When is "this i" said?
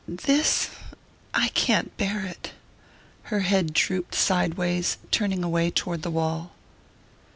0.07-1.49